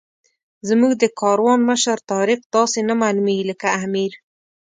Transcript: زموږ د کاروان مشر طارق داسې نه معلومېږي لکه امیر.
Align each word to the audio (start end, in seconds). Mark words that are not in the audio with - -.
زموږ 0.67 0.93
د 1.01 1.03
کاروان 1.19 1.59
مشر 1.69 1.97
طارق 2.11 2.39
داسې 2.55 2.79
نه 2.87 2.93
معلومېږي 3.01 3.45
لکه 3.51 3.67
امیر. 3.83 4.11